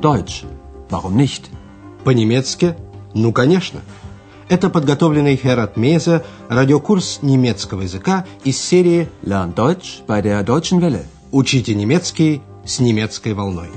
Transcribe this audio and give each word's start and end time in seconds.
Deutsch. 0.00 0.44
Warum 0.90 1.16
nicht? 1.16 1.50
По-немецки? 2.04 2.74
Ну, 3.14 3.32
конечно. 3.32 3.80
Это 4.48 4.68
подготовленный 4.70 5.36
Херат 5.36 5.76
Меза 5.76 6.24
радиокурс 6.48 7.20
немецкого 7.22 7.82
языка 7.82 8.26
из 8.44 8.60
серии 8.60 9.08
Lern 9.22 9.54
Deutsch 9.54 10.04
bei 10.06 10.22
der 10.22 10.44
Deutschen 10.44 10.80
Welle. 10.80 11.04
«Учите 11.32 11.74
немецкий 11.74 12.42
с 12.64 12.78
немецкой 12.78 13.34
волной». 13.34 13.68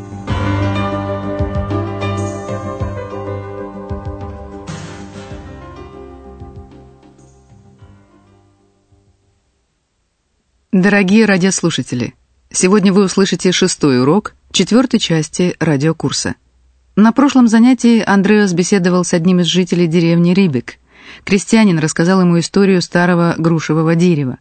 Дорогие 10.72 11.26
радиослушатели, 11.26 12.14
сегодня 12.52 12.94
вы 12.94 13.04
услышите 13.06 13.52
шестой 13.52 14.02
урок 14.02 14.36
четвертой 14.52 15.00
части 15.00 15.56
радиокурса. 15.60 16.36
На 16.96 17.12
прошлом 17.12 17.48
занятии 17.48 18.04
Андреас 18.06 18.54
беседовал 18.54 19.06
с 19.06 19.14
одним 19.14 19.40
из 19.40 19.46
жителей 19.46 19.88
деревни 19.88 20.34
Рибек. 20.34 20.76
Крестьянин 21.24 21.80
рассказал 21.80 22.22
ему 22.22 22.40
историю 22.40 22.82
старого 22.82 23.36
грушевого 23.38 23.96
дерева. 23.96 24.40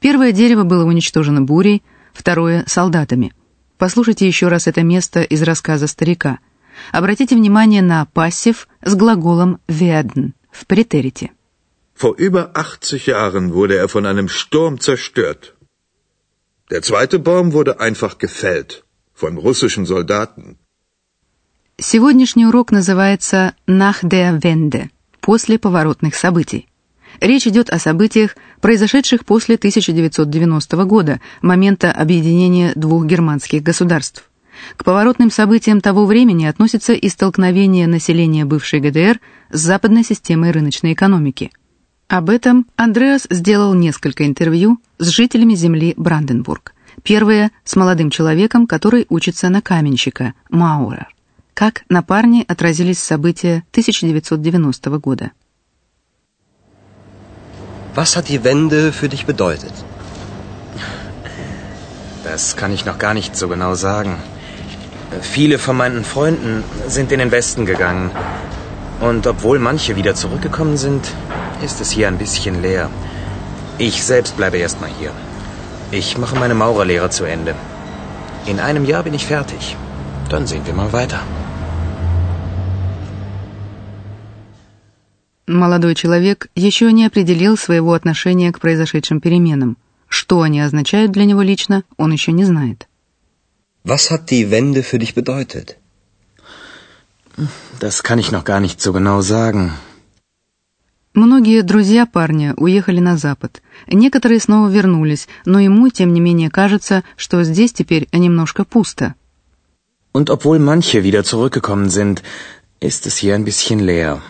Первое 0.00 0.32
дерево 0.32 0.64
было 0.64 0.84
уничтожено 0.84 1.42
бурей, 1.42 1.82
второе— 2.12 2.64
солдатами. 2.66 3.32
Послушайте 3.76 4.26
еще 4.26 4.48
раз 4.48 4.66
это 4.66 4.82
место 4.82 5.22
из 5.22 5.42
рассказа 5.42 5.86
старика. 5.86 6.38
Обратите 6.92 7.36
внимание 7.36 7.82
на 7.82 8.06
пассив 8.06 8.68
с 8.82 8.94
глаголом 8.94 9.58
werden 9.68 10.34
в 10.50 10.66
претерите. 10.66 11.30
Vor 11.94 12.14
über 12.16 12.52
80 12.54 13.06
Jahren 13.08 13.52
wurde 13.52 13.76
er 13.76 13.88
von 13.88 14.06
einem 14.06 14.28
Sturm 14.28 14.78
zerstört. 14.78 15.54
Der 16.70 16.82
zweite 16.82 17.18
Baum 17.18 17.52
wurde 17.52 17.80
einfach 17.80 18.18
gefällt 18.18 18.84
von 19.20 19.36
russischen 19.36 19.84
Soldaten. 19.86 20.56
Сегодняшний 21.80 22.46
урок 22.46 22.72
называется 22.72 23.54
«Nach 23.66 24.02
der 24.02 24.40
Wende»— 24.42 24.90
«После 25.20 25.58
поворотных 25.58 26.14
событий». 26.14 26.66
Речь 27.20 27.46
идет 27.46 27.70
о 27.70 27.78
событиях, 27.78 28.36
произошедших 28.60 29.24
после 29.24 29.56
1990 29.56 30.84
года, 30.84 31.20
момента 31.42 31.90
объединения 31.90 32.72
двух 32.76 33.06
германских 33.06 33.62
государств. 33.62 34.30
К 34.76 34.84
поворотным 34.84 35.30
событиям 35.30 35.80
того 35.80 36.04
времени 36.06 36.44
относится 36.46 36.92
и 36.92 37.08
столкновение 37.08 37.86
населения 37.86 38.44
бывшей 38.44 38.80
ГДР 38.80 39.20
с 39.50 39.60
западной 39.60 40.04
системой 40.04 40.50
рыночной 40.50 40.92
экономики. 40.92 41.50
Об 42.08 42.30
этом 42.30 42.66
Андреас 42.76 43.26
сделал 43.30 43.74
несколько 43.74 44.26
интервью 44.26 44.78
с 44.98 45.08
жителями 45.08 45.54
земли 45.54 45.94
Бранденбург. 45.96 46.74
Первое— 47.02 47.50
с 47.64 47.76
молодым 47.76 48.10
человеком, 48.10 48.66
который 48.66 49.06
учится 49.08 49.48
на 49.48 49.60
каменщика, 49.62 50.34
Маурер. 50.50 51.08
Как 51.54 51.82
на 51.88 52.02
парне 52.02 52.44
отразились 52.46 53.02
события 53.02 53.64
1990 53.72 54.98
года. 55.00 55.32
Was 57.94 58.14
hat 58.16 58.28
die 58.28 58.44
Wende 58.44 58.92
für 58.92 59.08
dich 59.08 59.26
bedeutet? 59.26 59.72
Das 62.22 62.54
kann 62.56 62.72
ich 62.72 62.84
noch 62.84 62.98
gar 62.98 63.14
nicht 63.14 63.34
so 63.34 63.48
genau 63.48 63.74
sagen. 63.74 64.16
Viele 65.22 65.58
von 65.58 65.76
meinen 65.76 66.04
Freunden 66.04 66.62
sind 66.86 67.10
in 67.10 67.18
den 67.18 67.32
Westen 67.32 67.64
gegangen. 67.66 68.10
Und 69.00 69.26
obwohl 69.26 69.58
manche 69.58 69.96
wieder 69.96 70.14
zurückgekommen 70.14 70.76
sind, 70.76 71.02
ist 71.62 71.80
es 71.80 71.90
hier 71.90 72.06
ein 72.08 72.18
bisschen 72.18 72.62
leer. 72.62 72.90
Ich 73.78 74.04
selbst 74.04 74.36
bleibe 74.36 74.58
erstmal 74.58 74.90
hier. 75.00 75.12
Ich 75.91 76.17
mache 76.17 76.35
meine 76.35 76.55
Maurerlehre 76.55 77.09
zu 77.09 77.23
Ende. 77.23 77.55
In 78.45 78.59
einem 78.59 78.85
Jahr 78.85 79.03
bin 79.03 79.13
ich 79.13 79.25
fertig. 79.25 79.77
Dann 80.29 80.47
sehen 80.47 80.65
wir 80.65 80.73
mal 80.73 80.91
weiter. 80.91 81.19
Молодой 85.45 85.93
человек 85.93 86.49
еще 86.55 86.91
не 86.93 87.05
определил 87.05 87.57
своего 87.57 87.93
отношения 87.93 88.51
к 88.51 88.59
произошедшим 88.59 89.19
переменам. 89.19 89.77
Что 90.07 90.41
они 90.41 90.61
означают 90.61 91.11
для 91.11 91.25
него 91.25 91.41
лично, 91.41 91.83
он 91.97 92.11
еще 92.11 92.31
не 92.31 92.45
знает. 92.45 92.87
Was 93.83 94.09
hat 94.11 94.29
die 94.29 94.49
Wende 94.49 94.81
für 94.83 94.99
dich 94.99 95.13
bedeutet? 95.13 95.77
Das 97.79 98.03
kann 98.03 98.19
ich 98.19 98.31
noch 98.31 98.45
gar 98.45 98.61
nicht 98.61 98.79
so 98.81 98.93
genau 98.93 99.21
sagen. 99.21 99.73
Многие 101.18 101.62
друзья 101.62 102.06
парня 102.06 102.54
уехали 102.56 103.00
на 103.00 103.16
запад. 103.16 103.60
Некоторые 103.88 104.38
снова 104.38 104.68
вернулись, 104.68 105.26
но 105.44 105.58
ему, 105.58 105.88
тем 105.88 106.12
не 106.14 106.20
менее, 106.20 106.48
кажется, 106.48 107.02
что 107.16 107.42
здесь 107.42 107.72
теперь 107.72 108.06
немножко 108.12 108.62
пусто. 108.64 109.16
Und 110.12 110.30
obwohl 110.30 110.60
manche 110.60 111.02
wieder 111.02 111.24
zurückgekommen 111.24 111.88
sind, 111.88 112.22
ist 112.80 113.08
es 113.08 113.16
hier 113.16 113.34
ein 113.34 113.44
bisschen 113.44 113.80
leer. 113.80 114.20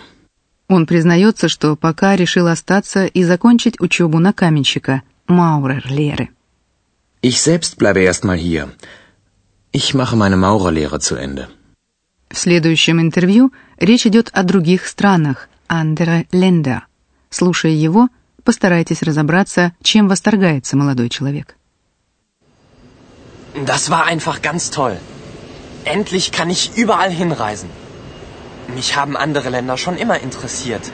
Он 0.69 0.87
признается, 0.87 1.51
что 1.51 1.77
пока 1.77 2.17
решил 2.17 2.47
остаться 2.47 3.05
и 3.05 3.23
закончить 3.23 3.79
учебу 3.83 4.19
на 4.19 4.33
каменщика, 4.33 5.03
Маурер-Лehre. 5.29 6.29
Ich 7.21 7.43
selbst 7.43 7.77
bleibe 7.77 8.01
erstmal 8.01 8.39
hier. 8.39 8.71
Ich 9.73 9.93
mache 9.93 10.17
meine 10.17 10.39
Maurerlehre 10.39 11.01
zu 11.01 11.17
Ende. 11.17 11.49
В 12.31 12.39
следующем 12.39 12.99
интервью 12.99 13.53
речь 13.79 14.07
идет 14.07 14.31
о 14.33 14.43
других 14.43 14.87
странах, 14.87 15.51
andere 15.69 16.27
Länder. 16.33 16.83
Слушая 17.31 17.73
его, 17.73 18.09
постарайтесь 18.45 19.03
разобраться, 19.03 19.73
чем 19.83 20.09
восторгается 20.09 20.77
молодой 20.77 21.09
человек. 21.09 21.57
Das 23.67 23.91
war 23.91 24.05
einfach 24.05 24.43
ganz 24.43 24.71
toll. 24.71 24.99
Endlich 25.85 26.33
kann 26.33 26.51
ich 26.51 26.77
überall 26.77 27.11
hinreisen. 27.11 27.71
Mich 28.69 28.97
haben 28.97 29.17
andere 29.17 29.49
Länder 29.49 29.77
schon 29.79 29.97
immer 29.97 30.19
interessiert. 30.21 30.93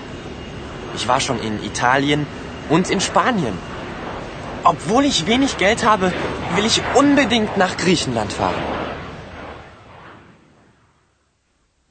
Ich 0.97 1.09
war 1.09 1.21
schon 1.21 1.41
in 1.41 1.62
Italien 1.65 2.27
und 2.69 2.91
in 2.91 3.01
Spanien. 3.01 3.56
Obwohl 4.62 5.05
ich 5.05 5.27
wenig 5.27 5.59
Geld 5.59 5.85
habe, 5.85 6.12
will 6.55 6.65
ich 6.65 6.81
unbedingt 6.95 7.56
nach 7.56 7.77
Griechenland 7.77 8.33
fahren. 8.33 8.84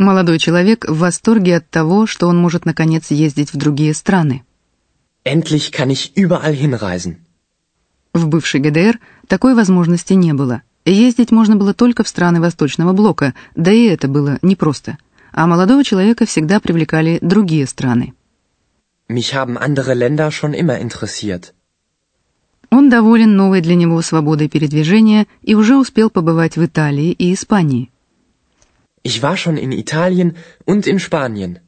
Молодой 0.03 0.37
человек 0.37 0.85
в 0.85 0.97
восторге 0.97 1.55
от 1.57 1.69
того, 1.69 2.07
что 2.07 2.27
он 2.27 2.37
может 2.37 2.65
наконец 2.65 3.09
ездить 3.09 3.53
в 3.53 3.57
другие 3.57 3.93
страны. 3.93 4.43
Endlich 5.23 5.71
kann 5.71 5.89
ich 5.89 6.11
überall 6.15 6.53
hinreisen. 6.53 7.15
В 8.13 8.27
бывшей 8.27 8.59
ГДР 8.59 8.99
такой 9.27 9.55
возможности 9.55 10.11
не 10.11 10.33
было. 10.33 10.61
Ездить 10.83 11.31
можно 11.31 11.55
было 11.55 11.73
только 11.73 12.03
в 12.03 12.09
страны 12.09 12.41
Восточного 12.41 12.91
блока, 12.91 13.33
да 13.55 13.71
и 13.71 13.85
это 13.85 14.09
было 14.09 14.39
непросто. 14.41 14.97
А 15.31 15.47
молодого 15.47 15.85
человека 15.85 16.25
всегда 16.25 16.59
привлекали 16.59 17.19
другие 17.21 17.65
страны. 17.65 18.13
Mich 19.07 19.33
haben 19.33 19.57
andere 19.57 19.93
Länder 19.93 20.31
schon 20.31 20.53
immer 20.53 20.81
interessiert. 20.81 21.53
Он 22.69 22.89
доволен 22.89 23.37
новой 23.37 23.61
для 23.61 23.75
него 23.75 24.01
свободой 24.01 24.49
передвижения 24.49 25.27
и 25.43 25.55
уже 25.55 25.77
успел 25.77 26.09
побывать 26.09 26.57
в 26.57 26.65
Италии 26.65 27.11
и 27.11 27.33
Испании. 27.33 27.92
Ich 29.03 29.21
war 29.21 29.35
schon 29.35 29.57
in 29.57 29.71
Italien 29.71 30.35
und 30.65 30.87
in 30.87 30.99
Spanien. 30.99 31.59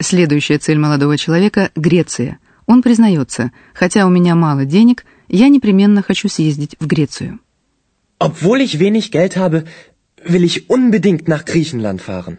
Следующая 0.00 0.58
цель 0.58 0.78
молодого 0.78 1.16
человека— 1.16 1.70
Греция. 1.74 2.38
Он 2.66 2.82
признается, 2.82 3.50
хотя 3.74 4.06
у 4.06 4.10
меня 4.10 4.34
мало 4.34 4.64
денег, 4.66 5.06
я 5.28 5.48
непременно 5.48 6.02
хочу 6.02 6.28
съездить 6.28 6.76
в 6.78 6.86
Грецию. 6.86 7.40
Obwohl 8.20 8.60
ich 8.60 8.78
wenig 8.78 9.10
Geld 9.10 9.36
habe, 9.36 9.66
will 10.24 10.44
ich 10.44 10.68
unbedingt 10.68 11.28
nach 11.28 11.44
Griechenland 11.46 12.02
fahren. 12.02 12.38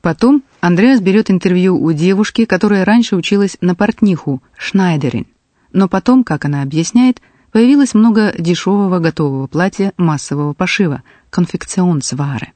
Потом 0.00 0.42
Андреас 0.60 1.00
берет 1.00 1.30
интервью 1.30 1.80
у 1.80 1.92
девушки, 1.92 2.46
которая 2.46 2.84
раньше 2.84 3.14
училась 3.14 3.56
на 3.60 3.74
портниху, 3.76 4.42
Шнайдерин. 4.56 5.26
Но 5.72 5.88
потом, 5.88 6.24
как 6.24 6.44
она 6.44 6.62
объясняет, 6.62 7.20
появилось 7.52 7.94
много 7.94 8.34
дешевого 8.36 8.98
готового 8.98 9.46
платья 9.46 9.92
массового 9.96 10.54
пошива, 10.54 11.02
конфекционсвары. 11.30 12.52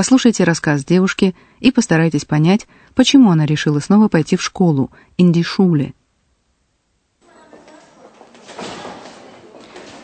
Послушайте 0.00 0.44
рассказ 0.44 0.84
девушки 0.84 1.34
и 1.60 1.70
постарайтесь 1.70 2.26
понять, 2.26 2.66
почему 2.94 3.30
она 3.30 3.46
решила 3.46 3.80
снова 3.80 4.08
пойти 4.08 4.36
в 4.36 4.42
школу, 4.42 4.90
Инди-Шуле. 5.16 5.94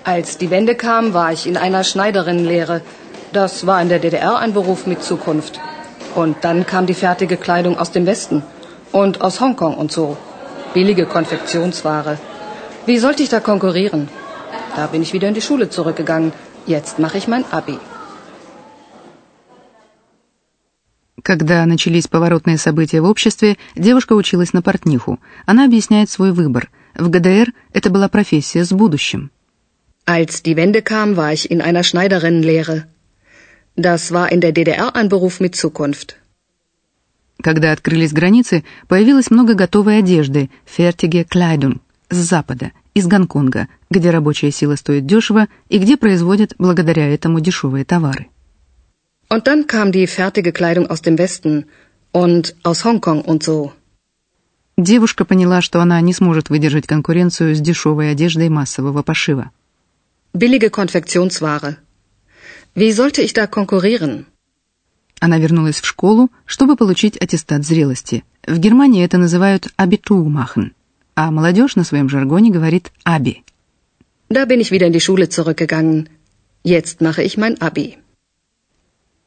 Als 0.04 0.36
die 0.38 0.50
Wende 0.50 0.74
kam, 0.74 1.14
war 1.14 1.32
ich 1.32 1.46
in 1.46 1.56
einer 1.56 1.84
Schneiderinnenlehre. 1.84 2.80
Das 3.32 3.66
war 3.66 3.80
in 3.80 3.88
der 3.88 4.00
DDR 4.00 4.36
ein 4.38 4.52
Beruf 4.52 4.86
mit 4.86 5.02
Zukunft. 5.02 5.60
Und 6.14 6.36
dann 6.42 6.66
kam 6.66 6.86
die 6.86 6.94
fertige 6.94 7.36
Kleidung 7.36 7.78
aus 7.78 7.92
dem 7.92 8.04
Westen 8.06 8.42
und 8.90 9.20
aus 9.20 9.40
Hongkong 9.40 9.76
und 9.76 9.92
so. 9.92 10.16
Billige 10.74 11.06
Konfektionsware. 11.06 12.18
Wie 12.86 12.98
sollte 12.98 13.22
ich 13.22 13.28
da 13.28 13.40
konkurrieren? 13.40 14.08
Da 14.74 14.86
bin 14.86 15.02
ich 15.02 15.12
wieder 15.12 15.28
in 15.28 15.34
die 15.34 15.46
Schule 15.48 15.70
zurückgegangen. 15.70 16.32
Jetzt 16.66 16.98
mache 16.98 17.18
ich 17.18 17.28
mein 17.28 17.44
Abi. 17.52 17.78
Когда 21.27 21.65
начались 21.65 22.07
поворотные 22.07 22.57
события 22.57 23.01
в 23.01 23.03
обществе, 23.03 23.57
девушка 23.75 24.13
училась 24.13 24.53
на 24.53 24.61
портниху. 24.61 25.19
Она 25.45 25.65
объясняет 25.65 26.09
свой 26.09 26.31
выбор. 26.31 26.71
В 26.95 27.09
ГДР 27.09 27.51
это 27.73 27.89
была 27.89 28.07
профессия 28.07 28.63
с 28.63 28.71
будущим. 28.71 29.29
Als 30.05 30.41
die 30.41 30.55
Wende 30.55 30.81
kam, 30.81 31.17
war 31.17 31.33
ich 31.33 31.51
in 31.51 31.59
einer 31.59 31.83
Schneiderinnenlehre. 31.83 32.85
Das 33.75 34.11
war 34.11 34.31
in 34.31 34.39
der 34.39 34.53
DDR 34.53 34.95
ein 34.95 35.09
Beruf 35.09 35.41
mit 35.41 35.53
Zukunft. 35.53 36.15
Когда 37.43 37.73
открылись 37.73 38.13
границы, 38.13 38.63
появилось 38.87 39.29
много 39.29 39.53
готовой 39.53 39.97
одежды, 39.97 40.49
fertige 40.65 41.25
Kleidung, 41.25 41.81
с 42.09 42.15
Запада, 42.15 42.71
из 42.93 43.05
Гонконга, 43.05 43.67
где 43.89 44.11
рабочая 44.11 44.51
сила 44.51 44.77
стоит 44.77 45.05
дешево 45.05 45.49
и 45.67 45.77
где 45.77 45.97
производят 45.97 46.53
благодаря 46.57 47.13
этому 47.13 47.41
дешевые 47.41 47.83
товары. 47.83 48.27
Und 49.29 49.47
dann 49.47 49.67
kam 49.67 49.91
die 49.91 50.07
fertige 50.07 50.51
Kleidung 50.51 50.87
aus 50.87 51.01
dem 51.01 51.17
Westen 51.17 51.65
und 52.11 52.55
aus 52.63 52.85
Hongkong 52.85 53.21
und 53.21 53.43
so. 53.43 53.73
Девушка 54.77 55.25
поняла, 55.25 55.61
что 55.61 55.81
она 55.81 55.99
не 56.01 56.13
сможет 56.13 56.49
выдержать 56.49 56.85
конкуренцию 56.85 57.55
с 57.55 57.59
дешевой 57.59 58.11
одеждой 58.11 58.49
массового 58.49 59.01
пошива. 59.01 59.51
Billige 60.33 60.69
Konfektionsware. 60.69 61.77
Wie 62.75 62.91
sollte 62.91 63.21
ich 63.23 63.33
da 63.33 63.47
konkurrieren? 63.47 64.25
Она 65.19 65.39
вернулась 65.39 65.81
в 65.81 65.85
школу, 65.85 66.29
чтобы 66.45 66.75
получить 66.75 67.17
аттестат 67.17 67.65
зрелости. 67.65 68.23
В 68.45 68.59
Германии 68.59 69.03
это 69.03 69.17
называют 69.17 69.73
«Abitur 69.77 70.27
machen», 70.27 70.73
а 71.15 71.31
молодежь 71.31 71.75
на 71.75 71.83
своем 71.83 72.07
жаргоне 72.07 72.51
говорит 72.51 72.91
«Abi». 73.03 73.43
Da 74.29 74.45
bin 74.45 74.59
ich 74.59 74.71
wieder 74.71 74.85
in 74.85 74.93
die 74.93 75.01
Schule 75.01 75.27
zurückgegangen. 75.27 76.09
Jetzt 76.63 77.01
mache 77.01 77.23
ich 77.23 77.35
mein 77.37 77.59
Abi. 77.59 77.97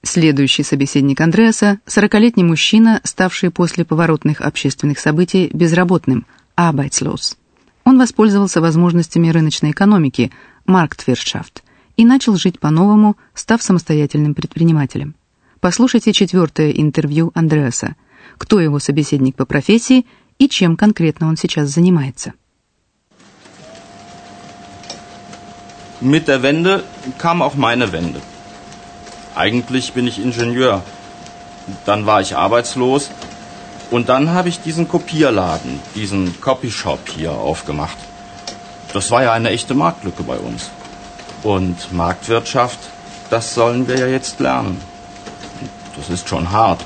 Следующий 0.02 0.62
собеседник 0.62 1.20
Андреаса– 1.20 1.78
сорокалетний 1.86 2.42
мужчина, 2.42 3.02
ставший 3.04 3.50
после 3.50 3.84
поворотных 3.84 4.40
общественных 4.40 4.98
событий 4.98 5.50
безработным, 5.52 6.24
arbeitslos. 6.56 7.36
Он 7.84 7.98
воспользовался 7.98 8.62
возможностями 8.62 9.28
рыночной 9.28 9.72
экономики, 9.72 10.32
Marktwirtschaft, 10.66 11.62
и 11.98 12.06
начал 12.06 12.36
жить 12.36 12.58
по-новому, 12.58 13.18
став 13.34 13.62
самостоятельным 13.62 14.34
предпринимателем. 14.34 15.14
Послушайте 15.60 16.14
четвертое 16.14 16.70
интервью 16.70 17.30
Андреаса. 17.34 17.94
Кто 18.38 18.58
его 18.58 18.78
собеседник 18.78 19.36
по 19.36 19.44
профессии 19.44 20.06
и 20.38 20.48
чем 20.48 20.78
конкретно 20.78 21.28
он 21.28 21.36
сейчас 21.36 21.68
занимается. 21.68 22.32
Mit 26.00 26.26
der 26.28 26.42
Wende 26.42 26.82
kam 27.18 27.42
auch 27.42 27.54
meine 27.56 27.92
Wende. 27.92 28.22
Eigentlich 29.34 29.92
bin 29.92 30.06
ich 30.06 30.20
Ingenieur. 30.20 30.82
Dann 31.86 32.06
war 32.06 32.20
ich 32.20 32.36
arbeitslos 32.36 33.10
und 33.90 34.08
dann 34.08 34.30
habe 34.30 34.48
ich 34.48 34.60
diesen 34.60 34.88
Kopierladen, 34.88 35.80
diesen 35.94 36.40
Copyshop 36.40 37.08
hier 37.08 37.32
aufgemacht. 37.32 37.96
Das 38.92 39.10
war 39.10 39.22
ja 39.22 39.32
eine 39.32 39.50
echte 39.50 39.74
Marktlücke 39.74 40.22
bei 40.22 40.36
uns. 40.36 40.70
Und 41.42 41.92
Marktwirtschaft, 41.92 42.78
das 43.30 43.54
sollen 43.54 43.88
wir 43.88 43.98
ja 43.98 44.06
jetzt 44.06 44.40
lernen. 44.40 44.80
Das 45.96 46.10
ist 46.10 46.28
schon 46.28 46.50
hart. 46.50 46.84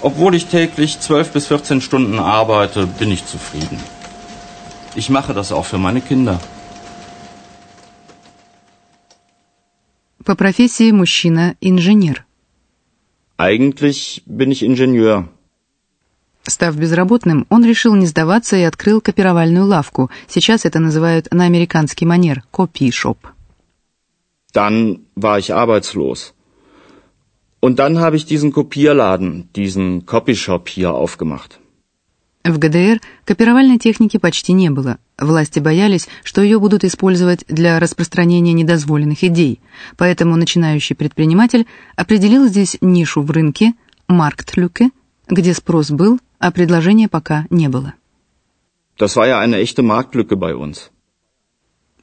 Obwohl 0.00 0.34
ich 0.34 0.46
täglich 0.46 1.00
12 1.00 1.32
bis 1.32 1.46
14 1.48 1.80
Stunden 1.80 2.18
arbeite, 2.20 2.86
bin 2.86 3.10
ich 3.10 3.26
zufrieden. 3.26 3.82
Ich 4.94 5.10
mache 5.10 5.34
das 5.34 5.50
auch 5.50 5.64
für 5.64 5.78
meine 5.78 6.00
Kinder. 6.00 6.38
По 10.28 10.36
профессии 10.36 10.90
мужчина 10.92 11.56
инженер. 11.62 12.26
Eigentlich 13.38 14.22
bin 14.26 14.50
ich 14.50 14.62
Ingenieur. 14.62 15.26
Став 16.42 16.76
безработным, 16.76 17.46
он 17.48 17.64
решил 17.64 17.94
не 17.94 18.04
сдаваться 18.04 18.54
и 18.54 18.60
открыл 18.60 19.00
копировальную 19.00 19.64
лавку. 19.64 20.10
Сейчас 20.28 20.66
это 20.66 20.80
называют 20.80 21.32
на 21.32 21.44
американский 21.46 22.04
манер– 22.04 22.42
копишоп. 22.50 23.26
Dann 24.52 25.00
war 25.16 25.38
ich 25.38 25.50
arbeitslos. 25.50 26.34
Und 27.60 27.78
dann 27.78 27.98
habe 27.98 28.16
ich 28.18 28.26
diesen 28.26 28.52
Kopierladen, 28.52 29.48
diesen 29.56 30.04
Copyshop 30.04 30.68
hier 30.68 30.92
aufgemacht. 30.92 31.58
В 32.48 32.58
ГДР 32.58 33.02
копировальной 33.26 33.76
техники 33.76 34.16
почти 34.16 34.54
не 34.54 34.70
было. 34.70 34.96
Власти 35.18 35.58
боялись, 35.58 36.08
что 36.24 36.40
ее 36.40 36.58
будут 36.58 36.82
использовать 36.82 37.44
для 37.46 37.78
распространения 37.78 38.54
недозволенных 38.54 39.22
идей, 39.22 39.60
поэтому 39.98 40.34
начинающий 40.34 40.96
предприниматель 40.96 41.66
определил 41.94 42.46
здесь 42.46 42.78
нишу 42.80 43.20
в 43.20 43.30
рынке, 43.30 43.74
Марктлюке, 44.08 44.92
где 45.28 45.52
спрос 45.52 45.90
был, 45.90 46.20
а 46.38 46.50
предложения 46.50 47.06
пока 47.06 47.44
не 47.50 47.68
было. 47.68 47.92
Das 48.98 49.14
war 49.14 49.28
ja 49.28 49.40
eine 49.40 49.58
echte 49.58 49.82
Marktlücke 49.82 50.36
bei 50.36 50.54
uns. 50.54 50.90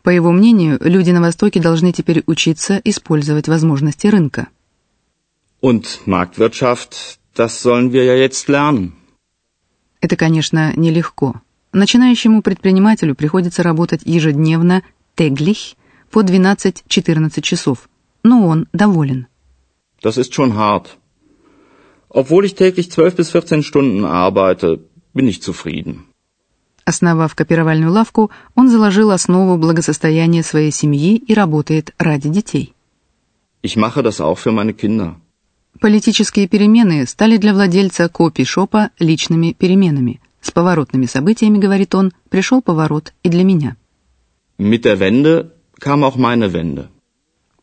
По 0.03 0.11
его 0.11 0.31
мнению, 0.31 0.77
люди 0.79 1.09
на 1.09 1.21
Востоке 1.21 1.59
должны 1.59 1.91
теперь 1.91 2.23
учиться 2.27 2.79
использовать 2.83 3.47
возможности 3.47 4.05
рынка. 4.05 4.47
Und 5.59 6.01
Marktwirtschaft, 6.05 7.17
das 7.35 7.63
sollen 7.63 7.91
wir 7.91 8.03
ja 8.03 8.13
jetzt 8.13 8.47
lernen. 8.47 8.93
Это, 10.05 10.17
конечно, 10.17 10.71
нелегко. 10.75 11.41
Начинающему 11.73 12.43
предпринимателю 12.43 13.15
приходится 13.15 13.63
работать 13.63 14.01
ежедневно, 14.05 14.83
täglich, 15.15 15.77
по 16.11 16.21
12-14 16.21 17.41
часов, 17.41 17.89
но 18.21 18.45
он 18.45 18.67
доволен. 18.71 19.25
Das 20.03 20.17
ist 20.19 20.31
schon 20.35 20.53
hart. 20.53 20.99
Obwohl 22.09 22.45
ich 22.45 22.53
täglich 22.53 22.91
12 22.91 23.15
bis 23.15 23.31
14 23.31 23.63
Stunden 23.63 24.05
arbeite, 24.05 24.79
bin 25.15 25.27
ich 25.27 25.41
zufrieden. 25.41 26.05
Основав 26.85 27.33
копировальную 27.33 27.91
лавку, 27.91 28.29
он 28.53 28.69
заложил 28.69 29.09
основу 29.09 29.57
благосостояния 29.57 30.43
своей 30.43 30.71
семьи 30.71 31.15
и 31.15 31.33
работает 31.33 31.95
ради 31.97 32.29
детей. 32.29 32.75
Ich 33.63 33.75
mache 33.75 34.03
das 34.03 34.21
auch 34.21 34.37
für 34.37 34.51
meine 34.51 34.73
Kinder. 34.73 35.15
Политические 35.79 36.47
перемены 36.47 37.05
стали 37.05 37.37
для 37.37 37.53
владельца 37.53 38.07
копи-шопа 38.07 38.91
личными 38.99 39.53
переменами. 39.53 40.21
С 40.41 40.51
поворотными 40.51 41.05
событиями, 41.05 41.57
говорит 41.57 41.95
он, 41.95 42.13
пришел 42.29 42.61
поворот 42.61 43.13
и 43.23 43.29
для 43.29 43.43
меня. 43.43 43.75
Mit 44.57 44.83
der 44.83 44.97
Wende 44.99 45.51
kam 45.79 46.03
auch 46.03 46.15
meine 46.15 46.51
Wende. 46.51 46.87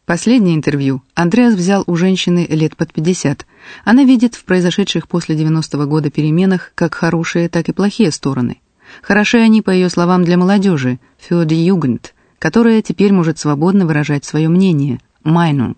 Последнее 0.05 0.56
интервью 0.56 1.03
Андреас 1.14 1.55
взял 1.55 1.85
у 1.87 1.97
женщины 1.97 2.47
лет 2.50 2.76
под 2.76 2.93
50. 2.93 3.47
Она 3.85 4.05
видит 4.05 4.35
в 4.35 4.44
произошедших 4.44 5.08
после 5.08 5.37
90-го 5.37 5.87
года 5.87 6.11
переменах 6.11 6.73
как 6.75 6.94
хорошие, 6.94 7.49
так 7.49 7.69
и 7.69 7.73
плохие 7.73 8.11
стороны. 8.11 8.61
Хороши 9.00 9.38
они, 9.38 9.62
по 9.62 9.70
ее 9.70 9.88
словам, 9.88 10.25
для 10.25 10.37
молодежи, 10.37 10.99
für 11.19 11.47
die 11.47 11.67
Jugend, 11.69 12.11
которая 12.38 12.82
теперь 12.82 13.12
может 13.12 13.39
свободно 13.39 13.86
выражать 13.86 14.25
свое 14.25 14.48
мнение, 14.48 14.98
Meinung. 15.25 15.77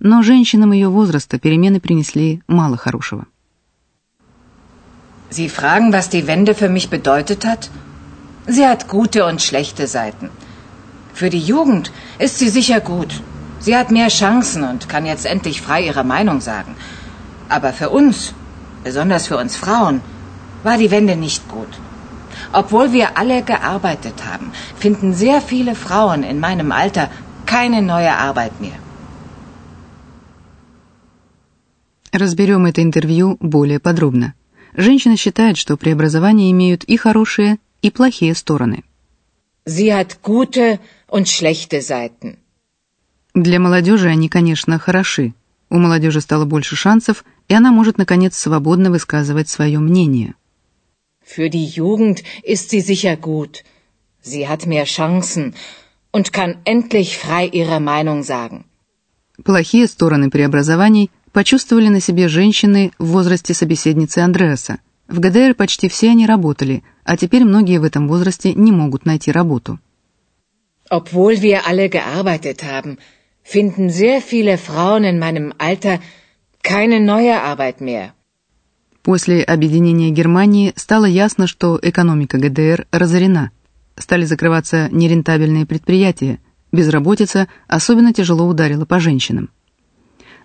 Но 0.00 0.22
женщинам 0.22 0.72
ее 0.72 0.88
возраста 0.88 1.38
перемены 1.38 1.80
принесли 1.80 2.42
мало 2.46 2.76
хорошего. 2.76 3.26
Sie 5.30 5.48
fragen, 5.48 5.92
was 5.92 6.08
die 6.08 6.26
Wende 6.26 6.54
für 6.54 6.68
mich 6.68 6.88
bedeutet 6.88 7.44
hat? 7.44 7.70
Sie 8.46 8.66
hat 8.66 8.88
gute 8.88 9.26
und 9.26 9.42
schlechte 9.42 9.86
Seiten. 9.86 10.30
Für 11.12 11.30
die 11.30 11.40
Jugend 11.40 11.90
ist 12.18 12.38
sie 12.38 12.48
sicher 12.48 12.80
gut. 12.80 13.22
Sie 13.58 13.74
hat 13.76 13.90
mehr 13.90 14.08
Chancen 14.08 14.62
und 14.62 14.88
kann 14.88 15.04
jetzt 15.06 15.26
endlich 15.26 15.60
frei 15.62 15.80
ihre 15.86 16.04
Meinung 16.04 16.40
sagen. 16.40 16.76
Aber 17.48 17.72
für 17.72 17.90
uns, 17.90 18.34
besonders 18.84 19.26
für 19.26 19.38
uns 19.38 19.56
Frauen, 19.56 20.00
war 20.62 20.78
die 20.78 20.90
Wende 20.90 21.16
nicht 21.16 21.48
gut. 21.48 21.72
Obwohl 22.52 22.92
wir 22.92 23.18
alle 23.18 23.42
gearbeitet 23.42 24.24
haben, 24.30 24.52
finden 24.78 25.14
sehr 25.14 25.40
viele 25.40 25.74
Frauen 25.74 26.22
in 26.22 26.38
meinem 26.38 26.70
Alter 26.70 27.08
keine 27.46 27.82
neue 27.82 28.14
Arbeit 28.16 28.60
mehr. 28.60 28.78
Разберем 32.11 32.65
это 32.65 32.83
интервью 32.83 33.37
более 33.39 33.79
подробно. 33.79 34.33
Женщина 34.75 35.15
считает, 35.15 35.57
что 35.57 35.77
преобразования 35.77 36.51
имеют 36.51 36.83
и 36.83 36.97
хорошие, 36.97 37.57
и 37.81 37.89
плохие 37.89 38.35
стороны. 38.35 38.83
Sie 39.65 39.91
hat 39.91 40.19
gute 40.23 40.79
und 41.07 41.27
schlechte 41.27 41.81
Seiten. 41.81 42.37
Для 43.33 43.59
молодежи 43.59 44.09
они, 44.09 44.27
конечно, 44.27 44.77
хороши. 44.77 45.33
У 45.69 45.77
молодежи 45.77 46.19
стало 46.19 46.45
больше 46.45 46.75
шансов, 46.75 47.23
и 47.47 47.53
она 47.53 47.71
может, 47.71 47.97
наконец, 47.97 48.35
свободно 48.37 48.91
высказывать 48.91 49.47
свое 49.47 49.79
мнение. 49.79 50.33
Für 51.23 51.49
die 51.49 51.65
Jugend 51.65 52.23
ist 52.43 52.71
sie 52.71 52.81
sicher 52.81 53.15
gut. 53.15 53.63
Sie 54.21 54.47
hat 54.47 54.65
mehr 54.65 54.85
Chancen 54.85 55.53
und 56.11 56.33
kann 56.33 56.57
endlich 56.65 57.17
frei 57.17 57.45
ihre 57.45 57.79
Meinung 57.79 58.23
sagen. 58.23 58.65
Плохие 59.45 59.87
стороны 59.87 60.29
преобразований 60.29 61.09
почувствовали 61.31 61.87
на 61.87 61.99
себе 61.99 62.27
женщины 62.27 62.91
в 62.97 63.07
возрасте 63.07 63.53
собеседницы 63.53 64.19
Андреаса. 64.19 64.79
В 65.07 65.19
ГДР 65.19 65.55
почти 65.55 65.89
все 65.89 66.09
они 66.09 66.25
работали, 66.25 66.83
а 67.03 67.17
теперь 67.17 67.43
многие 67.43 67.79
в 67.79 67.83
этом 67.83 68.07
возрасте 68.07 68.53
не 68.53 68.71
могут 68.71 69.05
найти 69.05 69.31
работу. 69.31 69.79
Obwohl 70.89 71.35
wir 71.41 71.61
alle 71.65 71.89
gearbeitet 71.89 72.63
haben, 72.63 72.97
finden 73.43 73.89
sehr 73.89 74.21
viele 74.21 74.57
Frauen 74.57 75.03
in 75.05 75.19
meinem 75.19 75.53
Alter 75.57 75.99
keine 76.61 76.99
neue 76.99 77.35
Arbeit 77.41 77.79
mehr. 77.79 78.11
После 79.03 79.41
объединения 79.41 80.11
Германии 80.11 80.73
стало 80.75 81.05
ясно, 81.05 81.47
что 81.47 81.79
экономика 81.81 82.37
ГДР 82.37 82.87
разорена. 82.91 83.51
Стали 83.97 84.25
закрываться 84.25 84.89
нерентабельные 84.91 85.65
предприятия, 85.65 86.39
безработица 86.71 87.47
особенно 87.67 88.13
тяжело 88.13 88.47
ударила 88.47 88.85
по 88.85 88.99
женщинам. 88.99 89.49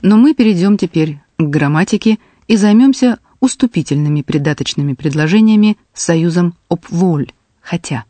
Но 0.03 0.17
мы 0.17 0.35
перейдем 0.35 0.77
теперь 0.77 1.21
к 1.39 1.43
грамматике 1.43 2.19
и 2.47 2.57
займемся 2.57 3.19
уступительными 3.41 4.23
придаточными 4.23 4.95
предложениями 4.95 5.77
с 5.93 6.05
союзом 6.05 6.55
obwohl– 6.69 7.31
хотя. 7.67 8.05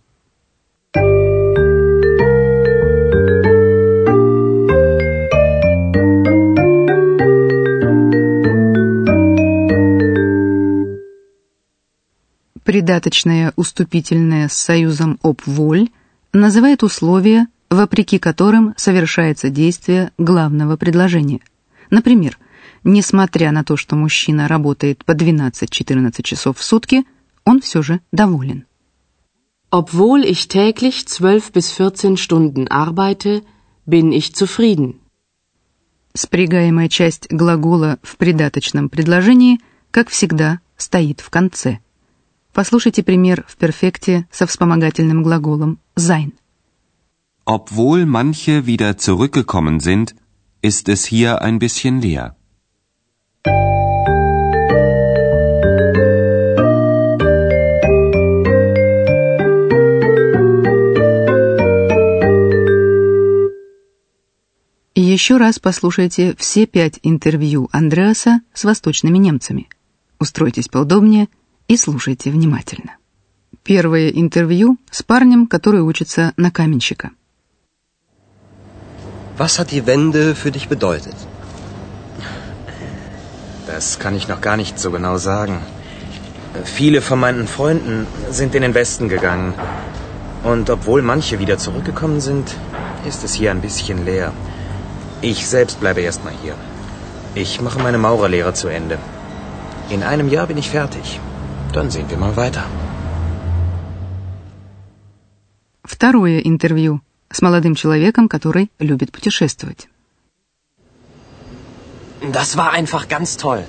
Придаточное 12.64 13.52
уступительное 13.56 14.48
с 14.48 14.52
союзом 14.52 15.18
obwohl 15.22 15.88
называет 16.32 16.82
условия, 16.82 17.46
вопреки 17.70 18.18
которым 18.18 18.74
совершается 18.76 19.48
действие 19.48 20.10
главного 20.18 20.76
предложения. 20.76 21.40
Например, 21.90 22.38
несмотря 22.84 23.52
на 23.52 23.64
то, 23.64 23.76
что 23.76 23.96
мужчина 23.96 24.48
работает 24.48 25.04
по 25.04 25.12
12-14 25.12 26.22
часов 26.22 26.58
в 26.58 26.62
сутки, 26.62 27.04
он 27.44 27.60
все 27.60 27.82
же 27.82 28.00
доволен. 28.12 28.66
Obwohl 29.70 30.24
ich 30.24 30.48
täglich 30.48 31.06
12 31.06 31.52
bis 31.52 31.72
14 31.72 32.16
Stunden 32.16 32.68
arbeite, 32.68 33.42
bin 33.84 34.12
ich 34.12 34.34
zufrieden. 34.34 35.00
Спрягаемая 36.14 36.88
часть 36.88 37.28
глагола 37.28 37.98
в 38.02 38.16
придаточном 38.16 38.88
предложении, 38.88 39.60
как 39.90 40.08
всегда, 40.08 40.60
стоит 40.76 41.20
в 41.20 41.28
конце. 41.30 41.80
Послушайте 42.54 43.02
пример 43.02 43.44
в 43.46 43.56
перфекте 43.56 44.26
со 44.30 44.46
вспомогательным 44.46 45.22
глаголом 45.22 45.78
sein. 45.94 46.32
Obwohl 47.44 48.06
manche 48.06 48.66
wieder 48.66 48.96
zurückgekommen 48.96 49.78
sind, 49.78 50.14
ist 50.66 50.88
es 50.88 51.04
hier 51.06 51.42
ein 51.42 51.58
bisschen 51.60 52.00
leer. 52.00 52.34
Еще 64.94 65.36
раз 65.36 65.58
послушайте 65.60 66.34
все 66.36 66.66
пять 66.66 66.98
интервью 67.02 67.68
Андреаса 67.72 68.40
с 68.52 68.64
восточными 68.64 69.18
немцами. 69.18 69.68
Устройтесь 70.18 70.68
поудобнее 70.68 71.28
и 71.68 71.76
слушайте 71.76 72.30
внимательно. 72.30 72.96
Первое 73.62 74.08
интервью 74.08 74.78
с 74.90 75.02
парнем, 75.02 75.46
который 75.46 75.82
учится 75.82 76.32
на 76.36 76.50
каменщика. 76.50 77.12
Was 79.37 79.59
hat 79.59 79.71
die 79.71 79.85
Wende 79.87 80.35
für 80.35 80.51
dich 80.51 80.67
bedeutet? 80.67 81.15
Das 83.67 83.99
kann 83.99 84.15
ich 84.15 84.27
noch 84.27 84.41
gar 84.41 84.57
nicht 84.57 84.77
so 84.77 84.91
genau 84.91 85.17
sagen. 85.17 85.61
Viele 86.63 87.01
von 87.01 87.19
meinen 87.19 87.47
Freunden 87.47 88.07
sind 88.29 88.53
in 88.55 88.61
den 88.61 88.73
Westen 88.73 89.07
gegangen. 89.09 89.53
Und 90.43 90.69
obwohl 90.69 91.01
manche 91.01 91.39
wieder 91.39 91.57
zurückgekommen 91.57 92.19
sind, 92.19 92.55
ist 93.07 93.23
es 93.23 93.33
hier 93.33 93.51
ein 93.51 93.61
bisschen 93.61 94.05
leer. 94.05 94.33
Ich 95.21 95.47
selbst 95.47 95.79
bleibe 95.79 96.01
erstmal 96.01 96.33
hier. 96.43 96.55
Ich 97.35 97.61
mache 97.61 97.79
meine 97.79 97.97
Maurerlehre 97.97 98.53
zu 98.53 98.67
Ende. 98.67 98.97
In 99.89 100.03
einem 100.03 100.29
Jahr 100.29 100.47
bin 100.47 100.57
ich 100.57 100.69
fertig. 100.69 101.19
Dann 101.73 101.89
sehen 101.89 102.09
wir 102.09 102.17
mal 102.17 102.35
weiter. 102.35 102.63
Второе 105.85 106.39
интервью 106.39 107.01
С 107.30 107.42
молодым 107.42 107.74
человеком, 107.74 108.28
который 108.28 108.70
любит 108.78 109.12
путешествовать. 109.12 109.88
Das 112.22 112.56
war 112.56 112.72
einfach 112.72 113.08
ganz 113.08 113.36
toll. 113.36 113.64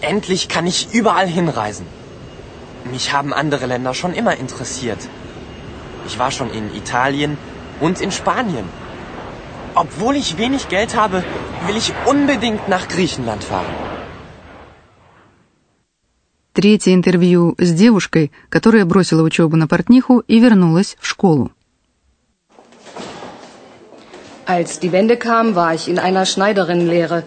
Endlich 0.00 0.48
kann 0.48 0.66
ich 0.66 0.88
überall 0.92 1.26
hinreisen. 1.26 1.86
Mich 2.84 3.12
haben 3.12 3.32
andere 3.34 3.66
Länder 3.66 3.94
schon 3.94 4.12
immer 4.14 4.36
interessiert. 4.36 5.08
Ich 6.06 6.18
war 6.18 6.30
schon 6.30 6.50
in 6.50 6.74
Italien 6.74 7.36
und 7.80 8.00
in 8.00 8.12
Spanien. 8.12 8.66
Obwohl 9.74 10.14
ich 10.16 10.38
wenig 10.38 10.68
Geld 10.68 10.96
habe, 10.96 11.24
will 11.66 11.76
ich 11.76 11.92
unbedingt 12.06 12.68
nach 12.68 12.88
Griechenland 12.88 13.42
fahren. 13.44 13.74
Третье 16.54 16.94
интервью 16.94 17.54
с 17.58 17.70
девушкой, 17.74 18.32
которая 18.48 18.86
бросила 18.86 19.22
учебу 19.22 19.56
на 19.56 19.68
портниху 19.68 20.20
и 20.20 20.38
вернулась 20.40 20.96
в 21.00 21.06
школу. 21.06 21.52
Als 24.45 24.79
die 24.79 24.91
Wende 24.91 25.17
kam, 25.17 25.55
war 25.55 25.73
ich 25.73 25.87
in 25.87 25.99
einer 25.99 26.25
Schneiderinnenlehre. 26.25 27.23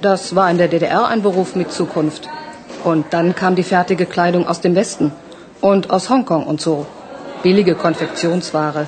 Das 0.00 0.34
war 0.34 0.50
in 0.50 0.58
der 0.58 0.68
DDR 0.68 1.06
ein 1.08 1.22
Beruf 1.22 1.56
mit 1.56 1.72
Zukunft. 1.72 2.28
Und 2.84 3.06
dann 3.10 3.34
kam 3.34 3.56
die 3.56 3.68
fertige 3.74 4.06
Kleidung 4.06 4.46
aus 4.46 4.60
dem 4.60 4.74
Westen 4.74 5.12
und 5.60 5.90
aus 5.90 6.08
Hongkong 6.10 6.46
und 6.46 6.60
so. 6.60 6.86
Billige 7.42 7.74
Konfektionsware. 7.74 8.86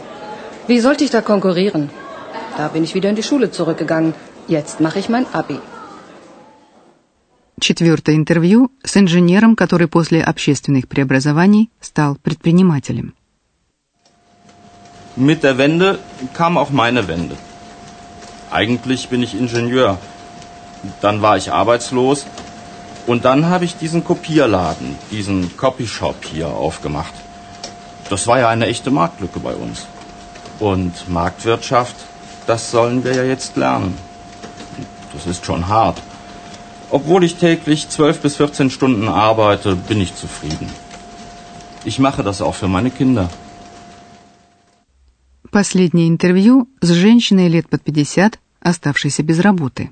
Wie 0.67 0.81
sollte 0.81 1.05
ich 1.05 1.11
da 1.11 1.21
konkurrieren? 1.21 1.90
Da 2.57 2.69
bin 2.69 2.85
ich 2.85 2.95
wieder 2.95 3.09
in 3.09 3.17
die 3.17 3.23
Schule 3.23 3.50
zurückgegangen. 3.50 4.14
Jetzt 4.47 4.81
mache 4.81 4.99
ich 4.99 5.09
mein 5.09 5.26
Abi. 5.33 5.59
Четвертое 7.61 8.14
интервью 8.14 8.71
с 8.83 8.97
инженером, 8.97 9.55
который 9.55 9.87
после 9.87 10.23
общественных 10.23 10.88
преобразований 10.88 11.71
стал 11.81 12.17
предпринимателем. 12.17 13.14
Mit 15.17 15.43
der 15.43 15.59
Wende 15.59 15.99
kam 16.33 16.57
auch 16.57 16.71
meine 16.71 17.07
Wende. 17.07 17.37
Eigentlich 18.52 19.10
bin 19.10 19.24
ich 19.24 19.38
Ingenieur. 19.38 19.98
Dann 21.02 21.22
war 21.22 21.38
ich 21.38 21.52
arbeitslos 21.52 22.25
und 23.08 23.25
dann 23.25 23.48
habe 23.48 23.66
ich 23.66 23.78
diesen 23.78 24.04
Kopierladen, 24.04 24.96
diesen 25.12 25.56
Copyshop 25.58 26.25
hier 26.25 26.48
aufgemacht. 26.48 27.14
Das 28.10 28.28
war 28.28 28.40
ja 28.40 28.50
eine 28.50 28.68
echte 28.68 28.92
Marktlücke 28.92 29.40
bei 29.40 29.54
uns. 29.56 29.88
Und 30.60 31.10
Marktwirtschaft, 31.10 31.96
das 32.48 32.72
sollen 32.72 33.04
wir 33.04 33.16
ja 33.16 33.24
jetzt 33.24 33.58
lernen. 33.58 33.98
Das 35.14 35.25
ist 35.25 35.46
schon 35.46 35.68
hart. 35.68 36.02
Obwohl 36.92 37.24
ich 37.24 37.36
täglich 37.36 37.90
12 37.90 38.20
bis 38.22 38.36
14 38.38 38.70
Stunden 38.70 39.08
arbeite, 39.08 39.75
bin 39.75 40.00
ich 40.00 40.16
zufrieden. 40.16 40.70
Ich 41.84 42.00
mache 42.00 42.24
das 42.24 42.42
auch 42.42 42.56
für 42.56 42.68
meine 42.68 42.92
Kinder. 42.92 43.30
Последнее 45.55 46.09
интервью 46.09 46.69
с 46.81 46.88
женщиной 46.90 47.49
лет 47.49 47.69
под 47.69 47.83
50, 47.85 48.38
оставшейся 48.61 49.23
без 49.23 49.40
работы. 49.40 49.90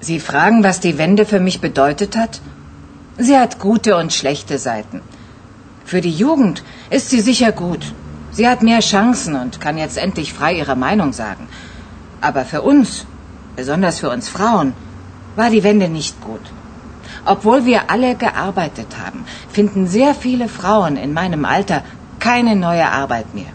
Sie 0.00 0.20
fragen, 0.20 0.62
was 0.62 0.80
die 0.80 0.96
Wende 0.98 1.24
für 1.24 1.40
mich 1.40 1.60
bedeutet 1.60 2.16
hat? 2.16 2.40
Sie 3.16 3.36
hat 3.36 3.58
gute 3.58 3.96
und 3.96 4.12
schlechte 4.12 4.58
Seiten. 4.58 5.00
Für 5.84 6.00
die 6.00 6.12
Jugend 6.12 6.62
ist 6.90 7.10
sie 7.10 7.20
sicher 7.20 7.52
gut. 7.52 7.84
Sie 8.30 8.46
hat 8.46 8.62
mehr 8.62 8.80
Chancen 8.80 9.34
und 9.34 9.60
kann 9.60 9.78
jetzt 9.78 9.96
endlich 9.96 10.32
frei 10.32 10.52
ihre 10.52 10.76
Meinung 10.76 11.12
sagen. 11.12 11.48
Aber 12.20 12.44
für 12.44 12.62
uns, 12.62 13.06
besonders 13.56 13.98
für 13.98 14.10
uns 14.10 14.28
Frauen, 14.28 14.74
war 15.34 15.50
die 15.50 15.64
Wende 15.64 15.88
nicht 15.88 16.20
gut. 16.20 16.44
Obwohl 17.24 17.64
wir 17.64 17.90
alle 17.90 18.14
gearbeitet 18.14 18.98
haben, 19.02 19.24
finden 19.50 19.86
sehr 19.86 20.14
viele 20.14 20.48
Frauen 20.48 20.96
in 20.96 21.12
meinem 21.12 21.44
Alter 21.44 21.82
keine 22.20 22.54
neue 22.56 22.88
Arbeit 22.90 23.34
mehr. 23.34 23.52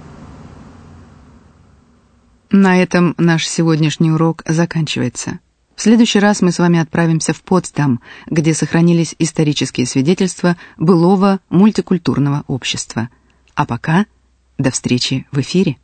На 2.51 2.83
этом 2.83 3.15
наш 3.19 3.47
сегодняшний 3.47 4.11
урок 4.11 4.43
заканчивается. 4.47 5.41
В 5.77 5.83
следующий 5.83 6.19
раз 6.19 6.41
мы 6.41 6.51
с 6.51 6.59
вами 6.59 6.79
отправимся 6.79 7.35
в 7.35 7.43
Потсдам, 7.43 8.01
где 8.27 8.55
сохранились 8.55 9.15
исторические 9.19 9.87
свидетельства 9.87 10.57
былого 10.79 11.41
мультикультурного 11.51 12.45
общества. 12.47 13.11
А 13.55 13.67
пока 13.67 14.07
до 14.57 14.71
встречи 14.71 15.27
в 15.31 15.41
эфире. 15.41 15.77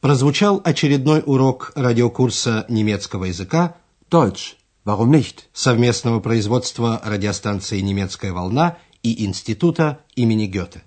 Прозвучал 0.00 0.60
очередной 0.64 1.22
урок 1.24 1.72
радиокурса 1.74 2.64
немецкого 2.68 3.26
языка 3.26 3.76
Deutsch. 4.10 4.54
Warum 4.86 5.10
nicht? 5.10 5.44
совместного 5.52 6.20
производства 6.20 7.02
радиостанции 7.04 7.80
«Немецкая 7.80 8.32
волна» 8.32 8.78
и 9.02 9.26
Института 9.26 10.00
имени 10.16 10.46
Гёте. 10.46 10.82